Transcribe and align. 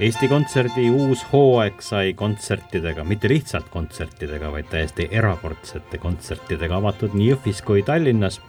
Eesti 0.00 0.26
Kontserdi 0.28 0.88
uus 0.90 1.20
hooaeg 1.32 1.78
sai 1.78 2.14
kontsertidega, 2.18 3.04
mitte 3.06 3.28
lihtsalt 3.30 3.68
kontsertidega, 3.70 4.48
vaid 4.50 4.66
täiesti 4.66 5.06
erakordsete 5.14 6.00
kontsertidega 6.02 6.80
avatud 6.80 7.14
nii 7.14 7.28
Jõhvis 7.28 7.60
kui 7.62 7.84
Tallinnas. 7.86 8.40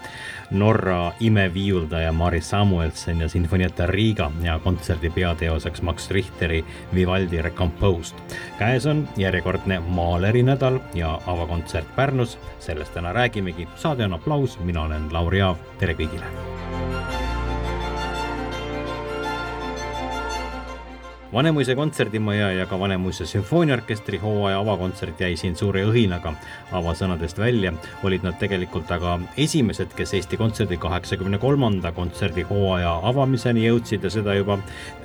Norra 0.57 1.11
imeviiuldaja 1.21 2.09
Mari 2.17 2.41
Samuelson 2.41 3.21
ja 3.21 3.29
sinfoniata 3.29 3.85
Riga 3.85 4.31
ja 4.41 4.57
kontserdi 4.63 5.13
peateoseks 5.13 5.85
Max 5.85 6.09
Richteri 6.09 6.63
Vivaldi 6.95 7.41
Recomposed. 7.45 8.17
käes 8.57 8.85
on 8.89 9.07
järjekordne 9.17 9.79
Maaleri 9.79 10.43
nädal 10.43 10.79
ja 10.93 11.19
avakontsert 11.27 11.95
Pärnus, 11.95 12.39
sellest 12.59 12.93
täna 12.93 13.13
räägimegi. 13.13 13.67
saade 13.75 14.05
on 14.05 14.13
aplaus, 14.13 14.59
mina 14.59 14.81
olen 14.81 15.13
Lauri 15.13 15.41
Aav, 15.41 15.57
tere 15.77 15.93
kõigile 15.93 16.54
Vanemuise 21.35 21.75
kontserdimaja 21.75 22.51
ja 22.51 22.65
ka 22.65 22.77
Vanemuise 22.79 23.25
sümfooniaorkestri 23.25 24.17
hooaja 24.17 24.59
avakontsert 24.59 25.19
jäi 25.19 25.35
siin 25.35 25.55
suure 25.59 25.81
õhinaga 25.83 26.31
avasõnadest 26.71 27.41
välja, 27.41 27.73
olid 28.07 28.23
nad 28.23 28.37
tegelikult 28.39 28.87
aga 28.95 29.17
esimesed, 29.43 29.91
kes 29.97 30.13
Eesti 30.15 30.39
Kontserdi 30.39 30.77
kaheksakümne 30.79 31.35
kolmanda 31.43 31.91
kontserdihooaja 31.97 32.93
avamiseni 33.11 33.65
jõudsid 33.65 34.07
ja 34.07 34.13
seda 34.15 34.37
juba 34.37 34.55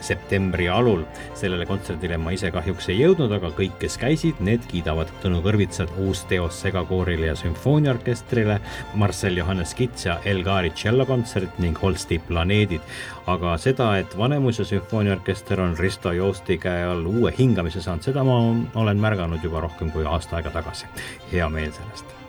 septembri 0.06 0.68
alul. 0.70 1.02
sellele 1.34 1.66
kontserdile 1.66 2.18
ma 2.18 2.30
ise 2.36 2.52
kahjuks 2.54 2.88
ei 2.94 3.00
jõudnud, 3.00 3.34
aga 3.34 3.50
kõik, 3.58 3.74
kes 3.82 3.98
käisid, 3.98 4.38
need 4.38 4.62
kiidavad 4.70 5.10
Tõnu 5.24 5.42
Kõrvitsat 5.42 5.98
uus 5.98 6.22
teos 6.30 6.62
segakoorile 6.62 7.26
ja 7.26 7.34
sümfooniaorkestrile, 7.42 8.60
Marcel 8.94 9.42
Johannes 9.42 9.74
Kits 9.74 10.06
ja 10.06 10.20
El 10.24 10.44
Gari 10.46 10.70
tšellokontsert 10.70 11.58
ning 11.58 11.82
Holsti 11.82 12.22
planeedid. 12.28 12.86
aga 13.26 13.58
seda, 13.58 13.96
et 13.98 14.18
Vanemuise 14.18 14.64
sümfooniaorkester 14.64 15.60
on 15.60 15.76
Risto 15.78 16.19
Joosti 16.20 16.58
käe 16.60 16.84
all 16.84 17.06
uue 17.08 17.32
hingamise 17.38 17.82
saanud, 17.84 18.04
seda 18.04 18.24
ma 18.26 18.38
olen 18.84 19.00
märganud 19.00 19.44
juba 19.44 19.64
rohkem 19.66 19.92
kui 19.94 20.04
aasta 20.06 20.38
aega 20.40 20.52
tagasi. 20.60 20.90
hea 21.32 21.48
meel 21.48 21.72
sellest 21.72 22.19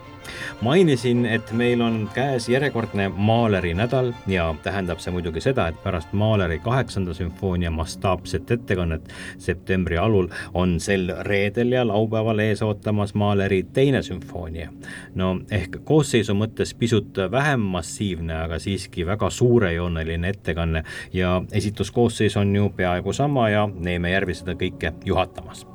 mainisin, 0.60 1.26
et 1.26 1.52
meil 1.52 1.80
on 1.80 2.10
käes 2.14 2.48
järjekordne 2.48 3.08
Mahleri 3.08 3.74
nädal 3.74 4.12
ja 4.26 4.54
tähendab 4.62 5.00
see 5.02 5.12
muidugi 5.14 5.40
seda, 5.40 5.68
et 5.68 5.82
pärast 5.84 6.12
Mahleri 6.12 6.58
kaheksanda 6.62 7.14
sümfoonia 7.14 7.70
mastaapset 7.70 8.50
ettekannet 8.50 9.08
septembri 9.38 9.98
alul 9.98 10.28
on 10.54 10.78
sel 10.80 11.10
reedel 11.26 11.72
ja 11.72 11.86
laupäeval 11.88 12.38
ees 12.38 12.62
ootamas 12.62 13.14
Mahleri 13.14 13.62
teine 13.62 14.02
sümfoonia. 14.02 14.70
no 15.14 15.40
ehk 15.50 15.76
koosseisu 15.84 16.34
mõttes 16.34 16.74
pisut 16.78 17.18
vähem 17.30 17.60
massiivne, 17.60 18.34
aga 18.44 18.58
siiski 18.58 19.06
väga 19.06 19.30
suurejooneline 19.30 20.28
ettekanne 20.28 20.84
ja 21.12 21.42
esituskoosseis 21.52 22.36
on 22.36 22.56
ju 22.56 22.68
peaaegu 22.76 23.12
sama 23.12 23.48
ja 23.48 23.68
Neeme 23.78 24.10
Järvi 24.10 24.34
seda 24.34 24.54
kõike 24.58 24.92
juhatamas 25.04 25.66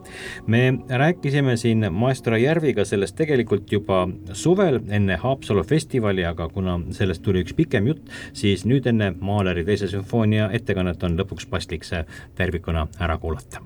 me 0.47 0.73
rääkisime 0.89 1.57
siin 1.57 1.87
maestro 1.91 2.37
Järviga 2.37 2.85
sellest 2.85 3.15
tegelikult 3.15 3.71
juba 3.71 4.07
suvel 4.33 4.56
enne 4.65 5.17
Haapsalu 5.21 5.63
festivali, 5.63 6.25
aga 6.25 6.49
kuna 6.49 6.77
sellest 6.95 7.23
tuli 7.23 7.43
üks 7.45 7.55
pikem 7.57 7.87
jutt, 7.87 8.09
siis 8.33 8.65
nüüd 8.65 8.87
enne 8.89 9.13
Mahleri 9.19 9.65
teise 9.67 9.89
sümfoonia 9.91 10.49
ettekannet 10.53 11.03
on 11.03 11.17
lõpuks 11.19 11.47
paslik 11.49 11.85
see 11.87 12.03
tervikuna 12.35 12.87
ära 12.99 13.17
kuulata. 13.17 13.61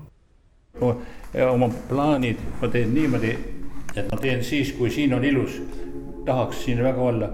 oma 1.48 1.68
plaanid 1.88 2.36
ma 2.60 2.68
teen 2.68 2.94
niimoodi, 2.94 3.36
et 3.96 4.12
ma 4.12 4.18
teen 4.20 4.44
siis, 4.44 4.72
kui 4.72 4.90
siin 4.90 5.14
on 5.14 5.24
ilus, 5.24 5.60
tahaks 6.24 6.64
siin 6.64 6.82
väga 6.82 7.00
olla. 7.00 7.30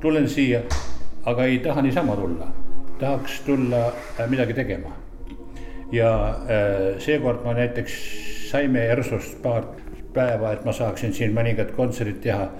tulen 0.00 0.28
siia, 0.28 0.60
aga 1.24 1.44
ei 1.44 1.58
taha 1.58 1.82
niisama 1.82 2.16
tulla, 2.16 2.46
tahaks 2.98 3.40
tulla 3.40 3.86
äh, 4.20 4.28
midagi 4.28 4.54
tegema 4.54 4.92
ja 5.92 6.28
äh, 6.28 6.98
seekord 6.98 7.44
ma 7.44 7.54
näiteks 7.54 7.92
saime 8.50 8.86
ERSO-st 8.86 9.42
paar 9.42 9.64
päeva, 10.16 10.52
et 10.52 10.64
ma 10.66 10.74
saaksin 10.76 11.14
siin 11.16 11.34
mõningad 11.36 11.72
kontserdid 11.76 12.20
teha. 12.24 12.50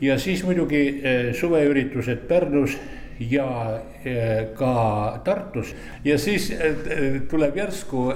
ja 0.00 0.18
siis 0.18 0.44
muidugi 0.44 0.80
äh, 0.88 1.34
suveüritused 1.36 2.26
Pärnus 2.28 2.78
ja 3.20 3.46
äh, 4.06 4.46
ka 4.56 5.20
Tartus. 5.24 5.74
Ja 6.04 6.18
siis 6.18 6.52
tuleb 7.28 7.56
järsku 7.56 8.06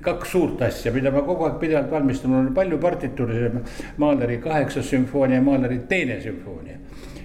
kaks 0.00 0.32
suurt 0.32 0.62
asja, 0.62 0.92
mida 0.92 1.12
ma 1.14 1.22
kogu 1.22 1.46
aeg 1.46 1.60
pidevalt 1.60 1.90
valmistan, 1.90 2.30
mul 2.30 2.46
on 2.46 2.54
palju 2.54 2.78
partituure, 2.82 3.52
Mahleri 3.96 4.40
kaheksas 4.42 4.90
sümfoonia, 4.90 5.42
Mahleri 5.42 5.78
teine 5.88 6.20
sümfoonia. 6.20 6.78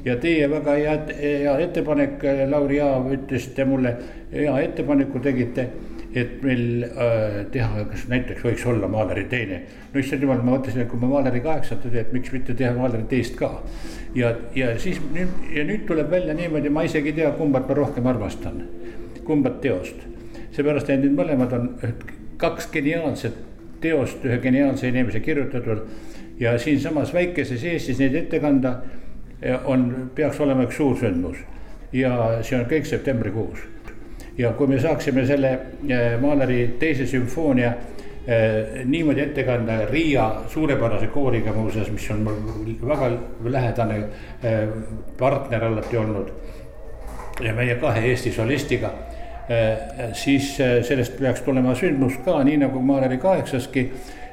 Ja 0.05 0.17
teie 0.19 0.50
väga 0.51 0.75
hea, 0.75 0.94
hea 1.17 1.57
ettepanek, 1.63 2.23
Lauri 2.51 2.81
Aav, 2.84 3.07
ütlesite 3.16 3.66
mulle, 3.66 3.95
hea 4.34 4.59
ettepaneku 4.67 5.22
tegite 5.23 5.69
et 6.16 6.41
meil 6.46 6.84
äh, 6.85 7.40
teha, 7.51 7.85
kas 7.90 8.06
näiteks 8.09 8.44
võiks 8.46 8.66
olla 8.69 8.88
Mahleri 8.88 9.24
teine. 9.29 9.62
no 9.94 10.00
issand 10.00 10.22
jumal, 10.22 10.41
ma 10.46 10.57
mõtlesin, 10.57 10.84
et 10.84 10.90
kui 10.91 11.00
ma 11.01 11.09
Mahleri 11.09 11.41
kaheksat 11.41 11.85
ei 11.88 11.96
tee, 11.96 12.03
et 12.06 12.13
miks 12.13 12.34
mitte 12.34 12.53
teha 12.57 12.74
Mahleri 12.78 13.07
teist 13.09 13.38
ka. 13.40 13.51
ja, 14.16 14.34
ja 14.56 14.73
siis 14.79 15.02
nüüd 15.13 15.50
ja 15.56 15.66
nüüd 15.66 15.88
tuleb 15.90 16.12
välja 16.13 16.35
niimoodi, 16.38 16.69
ma 16.69 16.85
isegi 16.85 17.13
ei 17.13 17.19
tea, 17.22 17.31
kumbat 17.38 17.68
ma 17.69 17.78
rohkem 17.81 18.07
armastan, 18.07 18.62
kumbat 19.25 19.62
teost. 19.62 20.06
seepärast, 20.52 20.90
et 20.90 21.02
need 21.02 21.18
mõlemad 21.18 21.57
on 21.57 21.69
kaks 22.38 22.69
geniaalset 22.73 23.40
teost 23.81 24.25
ühe 24.25 24.38
geniaalse 24.44 24.88
inimese 24.88 25.19
kirjutatud. 25.19 25.88
ja 26.40 26.57
siinsamas 26.59 27.13
väikeses 27.13 27.63
Eestis 27.63 28.00
neid 28.00 28.16
ette 28.16 28.40
kanda 28.40 28.81
on, 29.66 30.12
peaks 30.16 30.40
olema 30.41 30.63
üks 30.66 30.78
suur 30.78 30.97
sündmus 30.97 31.38
ja 31.94 32.41
see 32.41 32.57
on 32.57 32.66
kõik 32.69 32.88
septembrikuus 32.90 33.62
ja 34.38 34.51
kui 34.53 34.67
me 34.67 34.79
saaksime 34.79 35.25
selle 35.25 35.51
äh, 35.51 36.21
Mahleri 36.21 36.75
teise 36.79 37.05
sümfoonia 37.05 37.69
äh, 37.69 38.85
niimoodi 38.85 39.21
ette 39.21 39.44
kanda 39.44 39.85
Riia 39.85 40.29
suurepärase 40.47 41.07
kooriga 41.07 41.53
muuseas, 41.53 41.91
mis 41.91 42.09
on 42.11 42.23
mul 42.25 42.73
väga 42.88 43.11
lähedane 43.45 43.97
äh, 43.99 44.67
partner 45.19 45.66
alati 45.66 45.97
olnud. 45.97 46.33
ja 47.41 47.53
meie 47.53 47.75
kahe 47.81 47.99
Eesti 48.09 48.31
solistiga, 48.31 48.91
siis 50.13 50.51
sellest 50.85 51.16
peaks 51.17 51.41
tulema 51.41 51.73
sündmus 51.75 52.19
ka, 52.25 52.35
nii 52.45 52.59
nagu 52.61 52.79
Mahleri 52.79 53.17
kaheksaski 53.17 53.88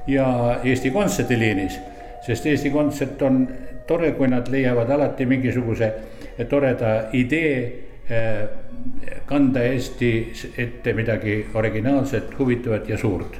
ja 0.06 0.26
Eesti 0.64 0.90
Kontserdiliinis. 0.90 1.78
sest 2.26 2.46
Eesti 2.46 2.70
Kontsert 2.70 3.22
on 3.22 3.48
tore, 3.86 4.12
kui 4.12 4.28
nad 4.28 4.48
leiavad 4.52 4.90
alati 4.90 5.26
mingisuguse 5.26 5.92
toreda 6.48 6.92
idee 7.12 7.89
kanda 9.26 9.62
Eestis 9.62 10.48
ette 10.58 10.92
midagi 10.92 11.46
originaalset, 11.54 12.32
huvitavat 12.38 12.88
ja 12.88 12.98
suurt. 12.98 13.38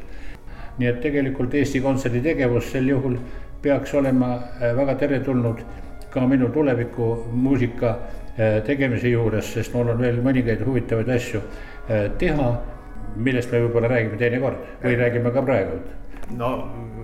nii 0.78 0.88
et 0.88 1.00
tegelikult 1.02 1.54
Eesti 1.54 1.80
Kontserdi 1.84 2.22
tegevus 2.24 2.70
sel 2.72 2.86
juhul 2.88 3.16
peaks 3.62 3.92
olema 3.94 4.30
äh, 4.34 4.70
väga 4.76 4.94
teretulnud 5.02 5.58
ka 6.10 6.22
minu 6.26 6.48
tuleviku 6.48 7.26
muusika 7.32 7.90
äh, 7.90 8.62
tegemise 8.64 9.08
juures, 9.08 9.52
sest 9.52 9.74
mul 9.74 9.90
on 9.92 9.98
veel 10.00 10.22
mõningaid 10.24 10.64
huvitavaid 10.64 11.08
asju 11.16 11.42
teha, 12.18 12.50
millest 13.16 13.50
me 13.52 13.64
võib-olla 13.64 13.90
räägime 13.90 14.16
teinekord 14.16 14.62
või 14.84 14.96
räägime 15.00 15.32
ka 15.34 15.42
praegu 15.42 15.80
no 16.36 16.50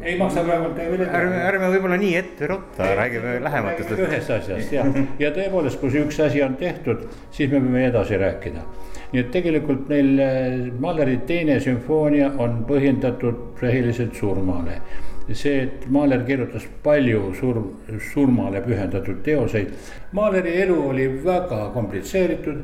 ei 0.07 0.19
maksa 0.19 0.43
praegu 0.45 0.71
teha. 0.77 1.07
ärme, 1.19 1.39
ärme 1.49 1.71
võib-olla 1.73 1.99
nii 2.01 2.13
ette 2.19 2.47
rutta, 2.51 2.91
räägime 2.99 3.39
lähematest. 3.43 3.95
ühest 3.99 4.31
asjast 4.31 4.73
ja, 4.75 4.85
ja 5.19 5.33
tõepoolest, 5.35 5.81
kui 5.81 5.91
see 5.91 6.05
üks 6.07 6.21
asi 6.23 6.43
on 6.47 6.55
tehtud, 6.61 7.07
siis 7.35 7.51
me 7.51 7.61
võime 7.65 7.87
edasi 7.89 8.19
rääkida. 8.21 8.63
nii 9.13 9.23
et 9.23 9.33
tegelikult 9.35 9.89
meil 9.91 10.23
äh, 10.23 10.47
Mahleri 10.83 11.19
teine 11.27 11.59
sümfoonia 11.63 12.33
on 12.43 12.63
põhjendatud 12.69 13.43
põhiliselt 13.61 14.15
surmale. 14.15 14.81
see, 15.33 15.63
et 15.65 15.87
Mahler 15.91 16.23
kirjutas 16.27 16.67
palju 16.83 17.33
surm, 17.35 17.71
surmale 18.13 18.61
pühendatud 18.63 19.23
teoseid. 19.27 19.73
Mahleri 20.13 20.61
elu 20.63 20.77
oli 20.89 21.09
väga 21.25 21.71
komplitseeritud 21.75 22.63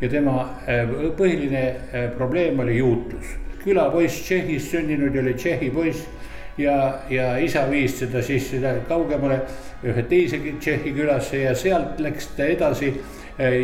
ja 0.00 0.08
tema 0.08 0.44
äh, 0.68 0.84
põhiline 1.16 1.64
äh, 1.70 2.10
probleem 2.16 2.60
oli 2.60 2.78
juutlus 2.78 3.40
külapoiss 3.64 4.22
Tšehhis 4.22 4.70
sündinud 4.70 5.16
oli 5.20 5.34
Tšehhi 5.34 5.70
poiss. 5.70 6.06
ja, 6.58 6.98
ja 7.10 7.36
isa 7.38 7.64
viis 7.70 7.98
teda 7.98 8.22
siis 8.22 8.52
kaugemale 8.88 9.40
ühe 9.82 10.02
teise 10.02 10.38
Tšehhi 10.38 10.92
külasse 10.94 11.42
ja 11.42 11.54
sealt 11.54 12.00
läks 12.00 12.28
ta 12.36 12.46
edasi 12.46 12.92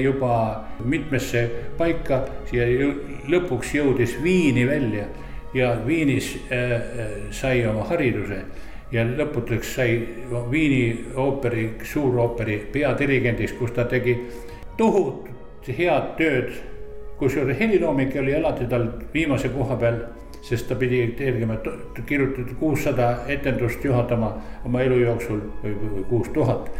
juba 0.02 0.64
mitmesse 0.85 1.44
paika 1.79 2.25
ja 2.52 2.67
lõpuks 3.31 3.75
jõudis 3.75 4.17
Viini 4.23 4.67
välja 4.67 5.05
ja 5.55 5.76
Viinis 5.87 6.32
sai 7.31 7.67
oma 7.67 7.85
hariduse 7.87 8.43
ja 8.93 9.05
lõputuseks 9.06 9.75
sai 9.75 9.94
Viini 10.50 11.12
ooperi, 11.14 11.69
suurooperi 11.82 12.58
peadirigendiks, 12.73 13.55
kus 13.58 13.75
ta 13.76 13.85
tegi 13.85 14.17
tohutut 14.79 15.70
head 15.76 16.14
tööd. 16.19 16.53
Kusjuures 17.20 17.58
helilooming 17.58 18.17
oli 18.20 18.34
alati 18.34 18.67
tal 18.67 18.88
viimase 19.14 19.49
koha 19.52 19.76
peal, 19.76 20.00
sest 20.43 20.69
ta 20.69 20.75
pidi 20.81 21.02
tegema, 21.19 21.58
kirjutatud 22.06 22.55
kuussada 22.58 23.11
etendust 23.28 23.84
juhatama 23.84 24.34
oma 24.64 24.82
elu 24.82 25.02
jooksul 25.05 25.43
või, 25.62 25.75
või 25.81 26.06
kuus 26.08 26.28
tuhat. 26.34 26.70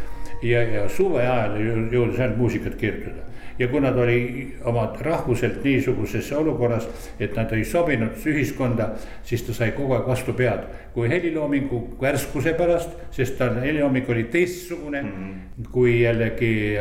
ja, 0.41 0.63
ja 0.63 0.87
suve 0.89 1.21
ajal 1.21 1.59
jõudis 1.93 2.19
ainult 2.19 2.37
muusikat 2.37 2.75
kirjutada 2.75 3.31
ja 3.61 3.67
kuna 3.67 3.91
ta 3.91 4.01
oli 4.01 4.53
oma 4.65 4.93
rahvuselt 4.99 5.63
niisugusesse 5.63 6.35
olukorras, 6.35 6.87
et 7.19 7.35
nad 7.35 7.51
ei 7.53 7.65
sobinud 7.65 8.17
ühiskonda, 8.25 8.87
siis 9.23 9.43
ta 9.45 9.53
sai 9.53 9.71
kogu 9.77 9.93
aeg 9.93 10.07
vastu 10.07 10.33
pead. 10.33 10.65
kui 10.93 11.07
heliloomingu 11.09 11.77
värskuse 12.01 12.53
pärast, 12.53 12.89
sest 13.15 13.37
tal 13.37 13.61
helilooming 13.61 14.09
oli 14.09 14.23
teistsugune 14.23 15.01
mm 15.01 15.09
-hmm. 15.09 15.69
kui 15.71 16.01
jällegi 16.01 16.77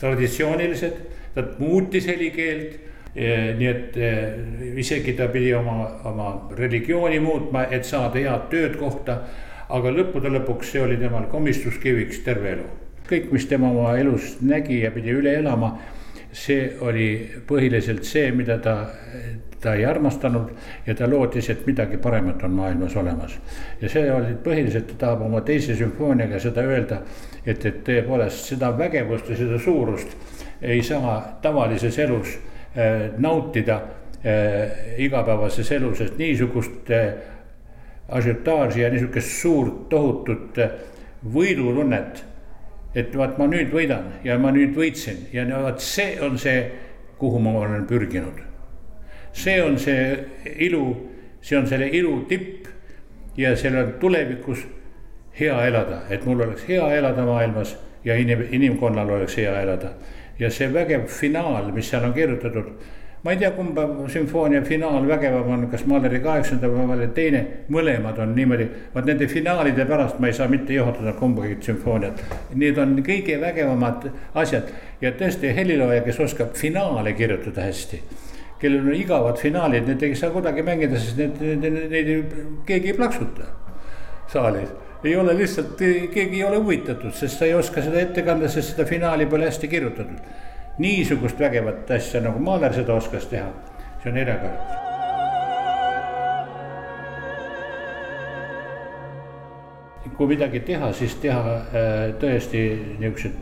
traditsioonilised, 0.00 0.92
ta 1.34 1.46
muutis 1.58 2.06
helikeelt 2.06 2.80
nii 3.14 3.66
et 3.70 3.96
äh, 3.96 4.78
isegi 4.82 5.14
ta 5.14 5.28
pidi 5.30 5.52
oma, 5.54 6.00
oma 6.10 6.30
religiooni 6.58 7.20
muutma, 7.22 7.68
et 7.70 7.86
saada 7.86 8.18
head 8.18 8.48
tööd 8.50 8.78
kohta. 8.80 9.20
aga 9.74 9.90
lõppude 9.90 10.28
lõpuks 10.28 10.74
see 10.74 10.80
oli 10.82 10.96
temal 11.00 11.24
komistuskiviks 11.30 12.18
terve 12.26 12.50
elu 12.52 12.66
kõik, 13.08 13.30
mis 13.32 13.46
tema 13.48 13.70
oma 13.70 13.96
elus 14.00 14.38
nägi 14.44 14.80
ja 14.82 14.90
pidi 14.94 15.12
üle 15.12 15.36
elama, 15.40 15.74
see 16.34 16.70
oli 16.82 17.08
põhiliselt 17.46 18.06
see, 18.08 18.30
mida 18.34 18.56
ta, 18.62 18.74
ta 19.62 19.74
ei 19.76 19.84
armastanud 19.86 20.50
ja 20.86 20.96
ta 20.98 21.08
lootis, 21.10 21.50
et 21.52 21.66
midagi 21.68 22.00
paremat 22.02 22.42
on 22.48 22.56
maailmas 22.56 22.96
olemas. 22.96 23.36
ja 23.80 23.88
see 23.88 24.08
oli 24.12 24.34
põhiliselt, 24.44 24.88
ta 24.92 25.06
tahab 25.06 25.26
oma 25.28 25.44
teise 25.46 25.76
sümfooniaga 25.78 26.40
seda 26.42 26.64
öelda, 26.64 27.02
et, 27.44 27.64
et 27.64 27.84
tõepoolest 27.86 28.50
seda 28.54 28.72
vägevust 28.78 29.30
ja 29.30 29.36
seda 29.36 29.60
suurust 29.60 30.16
ei 30.64 30.82
saa 30.82 31.38
tavalises 31.42 31.98
elus 31.98 32.34
äh, 32.34 33.10
nautida 33.18 33.80
äh, 34.24 34.98
igapäevases 34.98 35.72
elus, 35.72 36.00
et 36.00 36.18
niisugust 36.18 36.90
äh, 36.90 37.14
asiotaaži 38.08 38.82
ja 38.82 38.90
niisugust 38.90 39.40
suurt 39.40 39.88
tohutut 39.88 40.60
võidutunnet 41.34 42.24
et 42.94 43.14
vaat 43.18 43.38
ma 43.38 43.46
nüüd 43.50 43.72
võidan 43.74 44.06
ja 44.24 44.36
ma 44.38 44.52
nüüd 44.54 44.74
võitsin 44.78 45.26
ja 45.34 45.44
vaat 45.50 45.82
see 45.82 46.14
on 46.22 46.38
see, 46.38 46.62
kuhu 47.18 47.40
ma 47.42 47.56
olen 47.58 47.86
pürginud. 47.90 48.40
see 49.32 49.62
on 49.62 49.78
see 49.78 50.14
ilu, 50.62 50.94
see 51.42 51.58
on 51.58 51.66
selle 51.66 51.88
ilu 51.88 52.20
tipp 52.28 52.68
ja 53.36 53.56
seal 53.56 53.76
on 53.80 53.92
tulevikus 54.00 54.62
hea 55.34 55.56
elada, 55.66 56.04
et 56.10 56.24
mul 56.26 56.40
oleks 56.46 56.68
hea 56.68 56.86
elada 56.94 57.24
maailmas 57.26 57.76
ja 58.04 58.14
inim-, 58.14 58.46
inimkonnal 58.50 59.10
oleks 59.10 59.36
hea 59.36 59.60
elada. 59.60 59.90
Ja 60.38 60.50
see 60.50 60.68
vägev 60.72 61.06
finaal, 61.08 61.72
mis 61.72 61.90
seal 61.90 62.04
on 62.04 62.14
kirjutatud 62.14 62.74
ma 63.24 63.32
ei 63.32 63.38
tea, 63.40 63.50
kumba 63.56 63.86
sümfoonia 64.12 64.60
finaal 64.62 65.06
vägevam 65.08 65.48
on, 65.54 65.62
kas 65.72 65.86
Mahleri 65.88 66.20
kaheksanda 66.20 66.68
või 66.68 66.84
Mahleri 66.90 67.12
teine, 67.16 67.40
mõlemad 67.72 68.18
on 68.20 68.34
niimoodi. 68.36 68.66
vaat 68.94 69.08
nende 69.08 69.28
finaalide 69.28 69.86
pärast 69.88 70.18
ma 70.20 70.28
ei 70.28 70.36
saa 70.36 70.48
mitte 70.48 70.76
juhatada 70.76 71.14
kumbagi 71.16 71.56
sümfooniat. 71.64 72.20
Need 72.54 72.78
on 72.78 72.98
kõige 73.06 73.40
vägevamad 73.40 74.10
asjad 74.34 74.68
ja 75.00 75.12
tõesti 75.12 75.54
helilooja, 75.56 76.04
kes 76.04 76.20
oskab 76.20 76.52
finaale 76.54 77.12
kirjutada 77.12 77.64
hästi 77.64 78.02
kellel 78.60 78.86
on 78.86 78.94
igavad 78.96 79.36
finaalid, 79.36 79.88
need 79.88 80.02
ei 80.02 80.14
saa 80.16 80.30
kuidagi 80.32 80.62
mängida, 80.64 81.00
sest 81.00 81.18
need, 81.20 81.40
need, 81.60 81.80
neid 81.90 82.34
keegi 82.68 82.92
ei 82.92 82.96
plaksuta 82.96 83.48
saalis. 84.34 84.72
ei 85.04 85.16
ole 85.16 85.36
lihtsalt, 85.36 85.76
keegi 85.78 86.40
ei 86.40 86.44
ole 86.44 86.56
huvitatud, 86.56 87.12
sest 87.12 87.38
sa 87.38 87.44
ei 87.44 87.54
oska 87.54 87.82
seda 87.84 88.00
ette 88.00 88.22
kanda, 88.22 88.48
sest 88.48 88.74
seda 88.74 88.88
finaali 88.88 89.26
pole 89.26 89.46
hästi 89.50 89.68
kirjutatud 89.68 90.20
niisugust 90.78 91.40
vägevat 91.40 91.90
asja 91.90 92.20
nagu 92.20 92.38
Mahler 92.38 92.74
seda 92.74 92.94
oskas 92.94 93.26
teha, 93.30 93.50
see 94.02 94.10
on 94.12 94.18
erakordne. 94.18 94.82
kui 100.14 100.28
midagi 100.30 100.60
teha, 100.62 100.92
siis 100.94 101.16
teha 101.18 101.54
äh, 101.58 102.12
tõesti 102.22 102.60
niisugused 103.00 103.32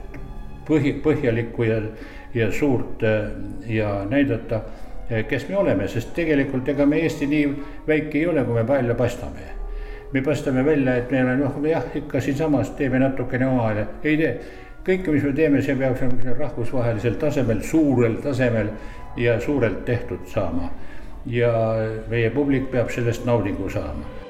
põhi, 0.64 0.94
põhjalikku 1.04 1.66
ja, 1.68 1.82
ja 2.32 2.46
suurt 2.52 3.04
äh, 3.04 3.26
ja 3.68 3.90
näidata, 4.08 4.62
äh, 5.10 5.26
kes 5.28 5.44
me 5.50 5.58
oleme, 5.60 5.88
sest 5.92 6.14
tegelikult 6.16 6.68
ega 6.72 6.86
me 6.88 7.02
Eesti 7.04 7.28
nii 7.28 7.50
väike 7.88 8.22
ei 8.22 8.30
ole, 8.30 8.46
kui 8.48 8.56
me 8.56 8.64
välja 8.68 8.96
paistame. 8.96 9.61
Me 10.12 10.22
paistame 10.22 10.64
välja, 10.64 10.96
et 10.96 11.10
me 11.10 11.22
oleme 11.24 11.36
noh, 11.44 11.58
jah, 11.68 11.84
ikka 11.94 12.20
siinsamas 12.20 12.70
teeme 12.76 12.98
natukene 12.98 13.46
omale, 13.48 13.86
ei 14.04 14.16
tee. 14.20 14.32
Kõike, 14.82 15.12
mis 15.14 15.22
me 15.22 15.32
teeme, 15.32 15.60
see 15.62 15.76
peaks 15.78 16.02
olema 16.02 16.34
rahvusvahelisel 16.38 17.14
tasemel, 17.20 17.60
suurel 17.62 18.16
tasemel 18.22 18.72
ja 19.16 19.38
suurelt 19.40 19.84
tehtud 19.84 20.26
saama. 20.26 20.70
ja 21.26 21.52
meie 22.10 22.30
publik 22.34 22.64
peab 22.70 22.88
sellest 22.90 23.22
naudingu 23.24 23.68
saama 23.70 24.21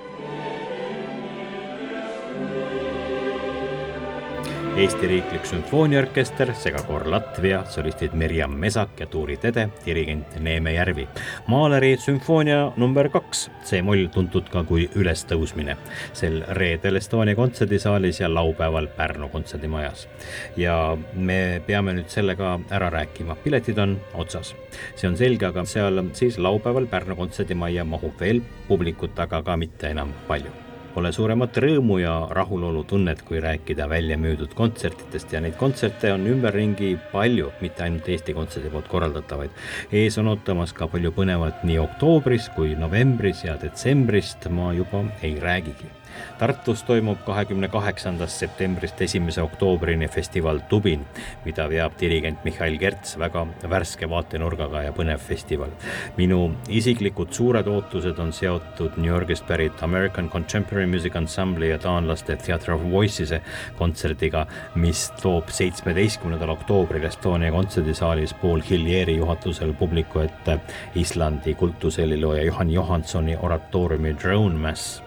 Eesti 4.72 5.06
Riiklik 5.06 5.44
Sümfooniaorkester, 5.46 6.54
segakoor 6.56 7.02
Latvia, 7.10 7.58
solistid 7.68 8.14
Mirjam 8.16 8.54
Mesak 8.56 9.00
ja 9.00 9.06
Tuuri 9.06 9.36
Tede, 9.36 9.66
dirigent 9.84 10.38
Neeme 10.40 10.72
Järvi. 10.72 11.04
Mahleri 11.46 11.96
sümfoonia 12.00 12.72
number 12.80 13.10
kaks, 13.12 13.50
C-moll 13.68 14.06
tuntud 14.14 14.48
ka 14.48 14.62
kui 14.64 14.86
Ülestõusmine, 14.96 15.76
sel 16.16 16.40
reedel 16.56 16.96
Estonia 17.02 17.36
kontserdisaalis 17.36 18.22
ja 18.24 18.32
laupäeval 18.32 18.88
Pärnu 18.96 19.28
kontserdimajas. 19.28 20.08
ja 20.56 20.96
me 21.12 21.62
peame 21.66 21.92
nüüd 21.92 22.08
selle 22.08 22.36
ka 22.36 22.56
ära 22.70 22.90
rääkima, 22.90 23.36
piletid 23.44 23.78
on 23.78 23.98
otsas. 24.14 24.56
see 24.96 25.08
on 25.08 25.16
selge, 25.16 25.46
aga 25.46 25.64
seal 25.64 26.04
siis 26.12 26.38
laupäeval 26.38 26.86
Pärnu 26.86 27.16
kontserdimajja 27.16 27.84
mahub 27.84 28.20
veel 28.20 28.40
publikut, 28.68 29.18
aga 29.18 29.42
ka 29.42 29.56
mitte 29.56 29.90
enam 29.92 30.16
palju 30.28 30.71
Pole 30.92 31.08
suuremat 31.12 31.56
rõõmu 31.64 31.96
ja 32.02 32.12
rahulolu 32.36 32.82
tunnet, 32.84 33.22
kui 33.24 33.40
rääkida 33.40 33.86
välja 33.88 34.18
müüdud 34.20 34.52
kontsertidest 34.58 35.32
ja 35.32 35.40
neid 35.40 35.56
kontserte 35.60 36.10
on 36.12 36.26
ümberringi 36.28 36.90
palju, 37.12 37.48
mitte 37.64 37.86
ainult 37.86 38.10
Eesti 38.12 38.34
Kontserdi 38.36 38.68
poolt 38.74 38.90
korraldatavaid. 38.92 39.56
ees 40.02 40.18
on 40.20 40.28
ootamas 40.34 40.76
ka 40.76 40.90
palju 40.92 41.14
põnevat 41.16 41.64
nii 41.64 41.80
oktoobris 41.86 42.50
kui 42.56 42.76
novembris 42.76 43.44
ja 43.48 43.56
detsembrist 43.64 44.50
ma 44.52 44.72
juba 44.76 45.06
ei 45.22 45.38
räägigi 45.40 46.01
Tartus 46.38 46.82
toimub 46.88 47.20
kahekümne 47.26 47.68
kaheksandast 47.68 48.42
septembrist 48.42 49.00
esimese 49.02 49.42
oktoobrini 49.42 50.08
festival 50.08 50.60
Tubin, 50.68 51.04
mida 51.44 51.68
veab 51.70 51.98
dirigent 52.00 52.44
Mihhail 52.44 52.78
Kerts, 52.78 53.16
väga 53.18 53.44
värske 53.70 54.08
vaatenurgaga 54.10 54.82
ja 54.86 54.92
põnev 54.96 55.22
festival. 55.22 55.70
minu 56.16 56.52
isiklikud 56.68 57.32
suured 57.32 57.66
ootused 57.66 58.18
on 58.18 58.32
seotud 58.32 58.96
New 58.96 59.10
Yorgist 59.10 59.46
pärit 59.46 59.82
American 59.82 60.28
Contemporary 60.30 60.86
Music 60.86 61.16
Ensemble'i 61.16 61.70
ja 61.70 61.78
taanlaste 61.78 62.36
Theatre 62.36 62.74
of 62.74 62.82
Voices'e 62.90 63.40
kontserdiga, 63.78 64.46
mis 64.74 65.10
toob 65.22 65.48
seitsmeteistkümnendal 65.48 66.54
oktoobril 66.56 67.06
Estonia 67.08 67.52
kontserdisaalis 67.52 68.34
Paul 68.42 68.64
Hillieri 68.70 69.16
juhatusel 69.16 69.72
publiku 69.78 70.24
ette 70.26 70.58
Islandi 70.94 71.54
kultuselilooja 71.54 72.42
Johan 72.42 72.70
Johansoni 72.70 73.36
oratooriumi 73.36 74.16
Drone 74.22 74.58
Mass 74.58 75.02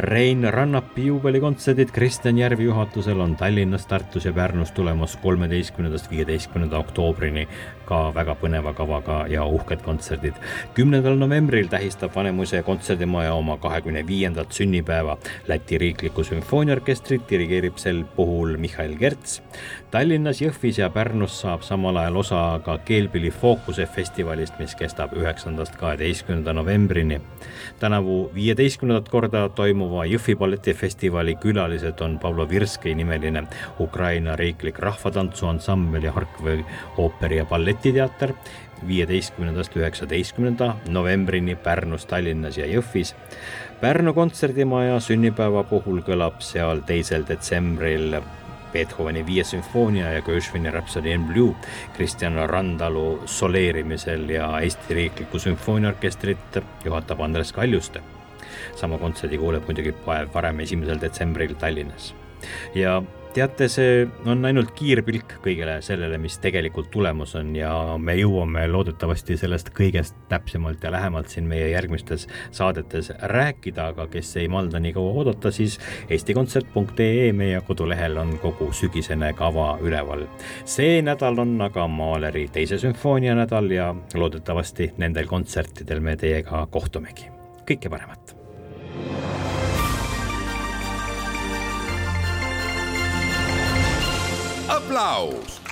Rein 0.00 0.46
Rannapi 0.52 1.06
juubelikontserdid 1.06 1.90
Kristjan 1.92 2.38
Järvi 2.38 2.64
juhatusel 2.64 3.20
on 3.20 3.36
Tallinnas, 3.36 3.86
Tartus 3.86 4.24
ja 4.24 4.32
Pärnus 4.32 4.72
tulemas 4.72 5.16
kolmeteistkümnendast 5.16 6.10
viieteistkümnenda 6.10 6.78
oktoobrini 6.78 7.48
ka 7.84 7.98
väga 8.14 8.36
põneva 8.38 8.72
kavaga 8.72 9.24
ja 9.28 9.44
uhked 9.44 9.82
kontserdid. 9.84 10.38
kümnendal 10.74 11.18
novembril 11.18 11.68
tähistab 11.68 12.14
Vanemuise 12.14 12.62
kontserdimaja 12.62 13.34
oma 13.34 13.56
kahekümne 13.58 14.06
viiendat 14.06 14.52
sünnipäeva. 14.52 15.18
Läti 15.48 15.78
Riiklikku 15.78 16.24
Sümfooniaorkestrit 16.24 17.26
dirigeerib 17.30 17.76
sel 17.76 18.04
puhul 18.16 18.56
Mihhail 18.56 18.96
Kerts. 18.98 19.42
Tallinnas, 19.90 20.40
Jõhvis 20.40 20.78
ja 20.80 20.90
Pärnus 20.90 21.40
saab 21.40 21.66
samal 21.66 21.96
ajal 21.96 22.16
osa 22.16 22.60
ka 22.64 22.78
Keelpilli 22.78 23.30
Fookuse 23.30 23.86
festivalist, 23.86 24.56
mis 24.58 24.74
kestab 24.74 25.12
üheksandast 25.12 25.76
kaheteistkümnenda 25.76 26.52
novembrini. 26.52 27.20
tänavu 27.80 28.30
viieteistkümnendat 28.34 29.08
korda 29.08 29.48
toimuva 29.90 30.06
Jõhvi 30.06 30.36
balletifestivali 30.38 31.32
külalised 31.42 31.98
on 32.00 32.18
Pavlo 32.22 32.44
Virski 32.48 32.92
nimeline 32.94 33.42
Ukraina 33.82 34.36
riiklik 34.38 34.78
rahvatantsuansambel 34.78 36.04
ja 36.06 36.12
Harkvi 36.12 36.64
ooperi 36.96 37.40
ja 37.40 37.44
balletiteater 37.44 38.32
viieteistkümnendast 38.86 39.74
üheksateistkümnenda 39.76 40.76
novembrini 40.88 41.56
Pärnus, 41.56 42.06
Tallinnas 42.06 42.56
ja 42.56 42.66
Jõhvis. 42.70 43.16
Pärnu 43.80 44.14
kontserdimaja 44.14 45.00
sünnipäeva 45.00 45.64
puhul 45.64 46.04
kõlab 46.06 46.38
seal 46.38 46.84
teisel 46.86 47.26
detsembril 47.26 48.20
Beethoveni 48.72 49.26
Viies 49.26 49.50
sümfoonia 49.50 50.12
ja 50.14 50.22
Gershwini 50.22 50.70
Rhapsody 50.70 51.16
in 51.16 51.26
Blue 51.26 51.56
Kristjan 51.96 52.38
Randalu 52.46 53.24
soleerimisel 53.26 54.28
ja 54.30 54.52
Eesti 54.60 54.94
Riiklikku 54.94 55.38
Sümfooniaorkestrit 55.38 56.62
juhatab 56.84 57.26
Andres 57.26 57.52
Kaljuste. 57.52 58.19
Sama 58.74 58.98
kontserdi 58.98 59.38
kuuleb 59.38 59.66
muidugi 59.68 59.94
päev 60.06 60.34
varem, 60.34 60.60
esimesel 60.66 61.00
detsembril 61.02 61.54
Tallinnas. 61.60 62.14
ja 62.74 63.00
teate, 63.34 63.68
see 63.70 64.06
on 64.28 64.42
ainult 64.46 64.72
kiirpilk 64.76 65.36
kõigele 65.44 65.76
sellele, 65.84 66.18
mis 66.20 66.36
tegelikult 66.42 66.90
tulemus 66.92 67.36
on 67.38 67.52
ja 67.56 67.70
me 68.02 68.16
jõuame 68.18 68.64
loodetavasti 68.70 69.36
sellest 69.40 69.70
kõigest 69.76 70.16
täpsemalt 70.30 70.82
ja 70.84 70.92
lähemalt 70.94 71.30
siin 71.30 71.46
meie 71.50 71.68
järgmistes 71.70 72.26
saadetes 72.56 73.12
rääkida, 73.32 73.90
aga 73.94 74.08
kes 74.10 74.32
ei 74.42 74.48
malda 74.50 74.80
nii 74.82 74.94
kaua 74.96 75.12
oodata, 75.22 75.52
siis 75.54 75.78
eestikontsert.ee 76.10 77.30
meie 77.36 77.60
kodulehel 77.66 78.18
on 78.22 78.34
kogu 78.42 78.72
sügisene 78.76 79.32
kava 79.38 79.72
üleval. 79.82 80.26
see 80.64 80.98
nädal 81.02 81.38
on 81.38 81.54
aga 81.62 81.86
Mahleri 81.88 82.48
teise 82.52 82.78
sümfoonia 82.82 83.36
nädal 83.38 83.70
ja 83.70 83.94
loodetavasti 84.14 84.92
nendel 84.98 85.30
kontsertidel 85.30 86.00
me 86.02 86.16
teiega 86.16 86.66
kohtumegi. 86.70 87.30
kõike 87.66 87.90
paremat 87.90 88.39
aplaus 94.90 95.69